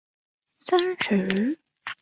[0.65, 1.57] 殷栗线